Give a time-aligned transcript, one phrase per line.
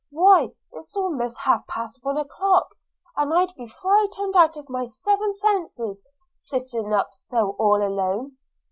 [0.09, 2.73] Why it's almost half past one o'clock,
[3.15, 8.35] and I be frighted out of my seven senses sitting up so all alone.'